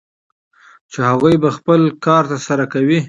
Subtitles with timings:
[0.91, 2.99] چې هغوی به خپل کار ترسره کوي